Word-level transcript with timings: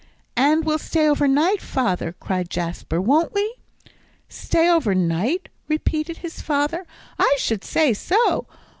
"And 0.35 0.63
we'll 0.65 0.79
stay 0.79 1.07
over 1.07 1.27
night, 1.27 1.61
father," 1.61 2.15
cried 2.19 2.49
Jasper, 2.49 2.99
"won't 2.99 3.35
we?" 3.35 3.53
"Stay 4.29 4.67
over 4.67 4.95
night?" 4.95 5.47
repeated 5.67 6.17
his 6.17 6.41
father, 6.41 6.87
"I 7.19 7.35
should 7.37 7.63
say 7.63 7.93
so. 7.93 8.47